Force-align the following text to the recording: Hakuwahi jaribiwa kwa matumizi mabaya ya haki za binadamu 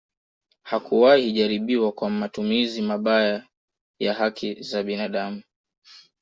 Hakuwahi 0.63 1.31
jaribiwa 1.31 1.91
kwa 1.91 2.09
matumizi 2.09 2.81
mabaya 2.81 3.47
ya 3.99 4.13
haki 4.13 4.61
za 4.63 4.83
binadamu 4.83 5.41